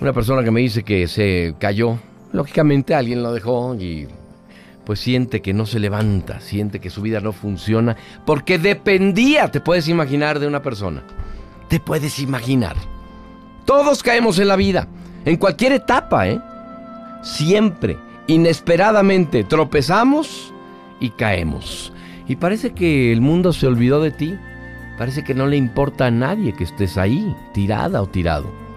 Una 0.00 0.12
persona 0.12 0.44
que 0.44 0.52
me 0.52 0.60
dice 0.60 0.84
que 0.84 1.08
se 1.08 1.54
cayó, 1.58 1.98
lógicamente 2.32 2.94
alguien 2.94 3.22
lo 3.22 3.32
dejó 3.32 3.74
y 3.74 4.06
pues 4.84 5.00
siente 5.00 5.42
que 5.42 5.52
no 5.52 5.66
se 5.66 5.80
levanta, 5.80 6.40
siente 6.40 6.78
que 6.78 6.88
su 6.88 7.02
vida 7.02 7.20
no 7.20 7.32
funciona, 7.32 7.96
porque 8.24 8.58
dependía, 8.58 9.50
te 9.50 9.60
puedes 9.60 9.88
imaginar, 9.88 10.38
de 10.38 10.46
una 10.46 10.62
persona. 10.62 11.02
Te 11.68 11.80
puedes 11.80 12.20
imaginar. 12.20 12.76
Todos 13.66 14.02
caemos 14.02 14.38
en 14.38 14.48
la 14.48 14.56
vida, 14.56 14.86
en 15.24 15.36
cualquier 15.36 15.72
etapa, 15.72 16.28
¿eh? 16.28 16.40
Siempre, 17.22 17.98
inesperadamente, 18.28 19.42
tropezamos 19.42 20.54
y 21.00 21.10
caemos. 21.10 21.92
Y 22.28 22.36
parece 22.36 22.72
que 22.72 23.12
el 23.12 23.20
mundo 23.20 23.52
se 23.52 23.66
olvidó 23.66 24.00
de 24.00 24.12
ti. 24.12 24.38
Parece 24.96 25.24
que 25.24 25.34
no 25.34 25.46
le 25.46 25.56
importa 25.56 26.06
a 26.06 26.10
nadie 26.10 26.54
que 26.54 26.64
estés 26.64 26.96
ahí, 26.96 27.34
tirada 27.52 28.00
o 28.00 28.06
tirado. 28.06 28.67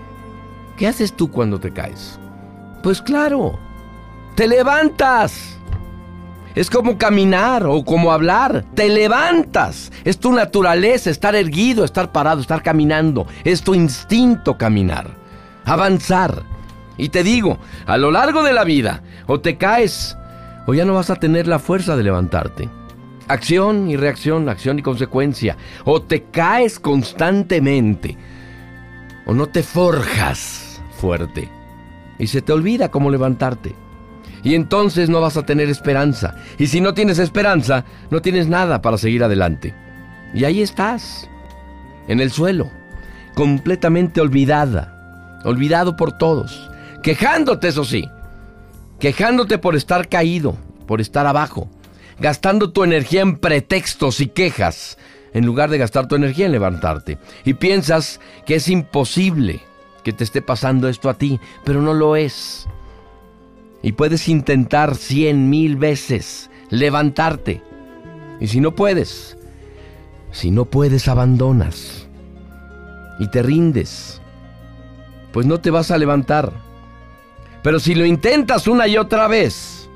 ¿Qué 0.81 0.87
haces 0.87 1.13
tú 1.13 1.29
cuando 1.29 1.59
te 1.59 1.71
caes? 1.71 2.17
Pues 2.81 3.03
claro, 3.03 3.59
te 4.35 4.47
levantas. 4.47 5.59
Es 6.55 6.71
como 6.71 6.97
caminar 6.97 7.67
o 7.67 7.85
como 7.85 8.11
hablar. 8.11 8.65
Te 8.73 8.89
levantas. 8.89 9.91
Es 10.03 10.17
tu 10.17 10.33
naturaleza 10.33 11.11
estar 11.11 11.35
erguido, 11.35 11.85
estar 11.85 12.11
parado, 12.11 12.41
estar 12.41 12.63
caminando. 12.63 13.27
Es 13.43 13.61
tu 13.61 13.75
instinto 13.75 14.57
caminar. 14.57 15.11
Avanzar. 15.65 16.41
Y 16.97 17.09
te 17.09 17.21
digo, 17.21 17.59
a 17.85 17.97
lo 17.97 18.09
largo 18.09 18.41
de 18.41 18.53
la 18.53 18.63
vida, 18.63 19.03
o 19.27 19.39
te 19.39 19.57
caes, 19.57 20.17
o 20.65 20.73
ya 20.73 20.83
no 20.83 20.95
vas 20.95 21.11
a 21.11 21.15
tener 21.15 21.45
la 21.45 21.59
fuerza 21.59 21.95
de 21.95 22.01
levantarte. 22.01 22.69
Acción 23.27 23.87
y 23.87 23.97
reacción, 23.97 24.49
acción 24.49 24.79
y 24.79 24.81
consecuencia. 24.81 25.57
O 25.85 26.01
te 26.01 26.23
caes 26.23 26.79
constantemente, 26.79 28.17
o 29.27 29.35
no 29.35 29.45
te 29.45 29.61
forjas 29.61 30.70
fuerte. 31.01 31.49
Y 32.19 32.27
se 32.27 32.41
te 32.41 32.53
olvida 32.53 32.91
cómo 32.91 33.09
levantarte. 33.09 33.75
Y 34.43 34.53
entonces 34.55 35.09
no 35.09 35.19
vas 35.19 35.35
a 35.35 35.45
tener 35.45 35.69
esperanza. 35.69 36.35
Y 36.59 36.67
si 36.67 36.79
no 36.79 36.93
tienes 36.93 37.17
esperanza, 37.17 37.83
no 38.11 38.21
tienes 38.21 38.47
nada 38.47 38.81
para 38.81 38.97
seguir 38.97 39.23
adelante. 39.23 39.73
Y 40.33 40.45
ahí 40.45 40.61
estás, 40.61 41.27
en 42.07 42.19
el 42.19 42.31
suelo, 42.31 42.69
completamente 43.35 44.21
olvidada, 44.21 45.41
olvidado 45.43 45.97
por 45.97 46.17
todos, 46.17 46.69
quejándote, 47.03 47.67
eso 47.67 47.83
sí, 47.83 48.07
quejándote 48.99 49.57
por 49.57 49.75
estar 49.75 50.07
caído, 50.07 50.55
por 50.87 51.01
estar 51.01 51.25
abajo, 51.25 51.69
gastando 52.19 52.71
tu 52.71 52.83
energía 52.83 53.21
en 53.21 53.37
pretextos 53.37 54.21
y 54.21 54.27
quejas, 54.27 54.97
en 55.33 55.45
lugar 55.45 55.69
de 55.69 55.79
gastar 55.79 56.07
tu 56.07 56.15
energía 56.15 56.45
en 56.45 56.51
levantarte. 56.51 57.17
Y 57.43 57.55
piensas 57.55 58.19
que 58.45 58.55
es 58.55 58.69
imposible 58.69 59.61
que 60.03 60.13
te 60.13 60.23
esté 60.23 60.41
pasando 60.41 60.87
esto 60.87 61.09
a 61.09 61.15
ti, 61.15 61.39
pero 61.63 61.81
no 61.81 61.93
lo 61.93 62.15
es. 62.15 62.67
Y 63.81 63.93
puedes 63.93 64.27
intentar 64.27 64.95
cien 64.95 65.49
mil 65.49 65.75
veces 65.75 66.49
levantarte. 66.69 67.61
Y 68.39 68.47
si 68.47 68.59
no 68.59 68.71
puedes, 68.71 69.37
si 70.31 70.51
no 70.51 70.65
puedes, 70.65 71.07
abandonas. 71.07 72.07
Y 73.19 73.29
te 73.29 73.43
rindes. 73.43 74.21
Pues 75.31 75.45
no 75.45 75.59
te 75.59 75.71
vas 75.71 75.91
a 75.91 75.97
levantar. 75.97 76.51
Pero 77.63 77.79
si 77.79 77.95
lo 77.95 78.05
intentas 78.05 78.67
una 78.67 78.87
y 78.87 78.97
otra 78.97 79.27
vez, 79.27 79.89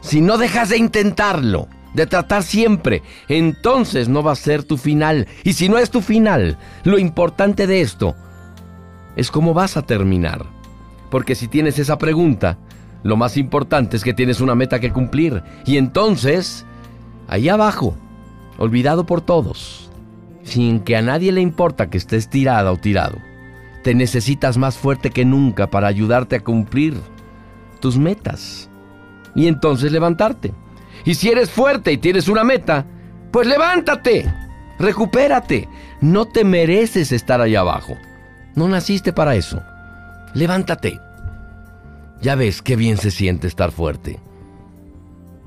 si 0.00 0.20
no 0.20 0.38
dejas 0.38 0.70
de 0.70 0.78
intentarlo, 0.78 1.68
de 1.92 2.06
tratar 2.06 2.42
siempre, 2.42 3.02
entonces 3.28 4.08
no 4.08 4.22
va 4.22 4.32
a 4.32 4.36
ser 4.36 4.64
tu 4.64 4.78
final. 4.78 5.28
Y 5.44 5.52
si 5.52 5.68
no 5.68 5.78
es 5.78 5.90
tu 5.90 6.00
final, 6.00 6.58
lo 6.84 6.98
importante 6.98 7.66
de 7.66 7.82
esto 7.82 8.16
es 9.16 9.30
cómo 9.30 9.54
vas 9.54 9.76
a 9.76 9.82
terminar. 9.82 10.46
Porque 11.10 11.34
si 11.34 11.48
tienes 11.48 11.78
esa 11.78 11.98
pregunta, 11.98 12.58
lo 13.02 13.16
más 13.16 13.36
importante 13.36 13.96
es 13.96 14.04
que 14.04 14.14
tienes 14.14 14.40
una 14.40 14.54
meta 14.54 14.80
que 14.80 14.92
cumplir. 14.92 15.42
Y 15.66 15.76
entonces, 15.76 16.64
ahí 17.28 17.48
abajo, 17.48 17.94
olvidado 18.58 19.04
por 19.06 19.20
todos, 19.20 19.90
sin 20.42 20.80
que 20.80 20.96
a 20.96 21.02
nadie 21.02 21.32
le 21.32 21.40
importa 21.40 21.90
que 21.90 21.98
estés 21.98 22.28
tirada 22.28 22.72
o 22.72 22.76
tirado, 22.76 23.18
te 23.82 23.94
necesitas 23.94 24.56
más 24.56 24.78
fuerte 24.78 25.10
que 25.10 25.24
nunca 25.24 25.68
para 25.68 25.88
ayudarte 25.88 26.36
a 26.36 26.40
cumplir 26.44 26.94
tus 27.80 27.98
metas. 27.98 28.70
Y 29.34 29.48
entonces 29.48 29.92
levantarte. 29.92 30.52
Y 31.04 31.14
si 31.14 31.28
eres 31.28 31.50
fuerte 31.50 31.92
y 31.92 31.98
tienes 31.98 32.28
una 32.28 32.44
meta, 32.44 32.86
pues 33.32 33.46
levántate, 33.46 34.32
recupérate. 34.78 35.68
No 36.00 36.26
te 36.26 36.44
mereces 36.44 37.12
estar 37.12 37.40
ahí 37.40 37.56
abajo. 37.56 37.96
No 38.54 38.68
naciste 38.68 39.12
para 39.12 39.34
eso. 39.34 39.62
Levántate. 40.34 41.00
Ya 42.20 42.34
ves 42.34 42.62
qué 42.62 42.76
bien 42.76 42.96
se 42.96 43.10
siente 43.10 43.46
estar 43.46 43.72
fuerte. 43.72 44.20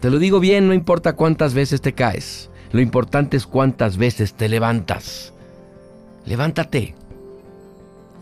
Te 0.01 0.09
lo 0.09 0.19
digo 0.19 0.39
bien, 0.39 0.67
no 0.67 0.73
importa 0.73 1.13
cuántas 1.13 1.53
veces 1.53 1.81
te 1.81 1.93
caes. 1.93 2.49
Lo 2.71 2.81
importante 2.81 3.37
es 3.37 3.47
cuántas 3.47 3.97
veces 3.97 4.33
te 4.33 4.49
levantas. 4.49 5.33
Levántate. 6.25 6.95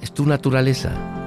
Es 0.02 0.14
tu 0.14 0.26
naturaleza. 0.26 1.23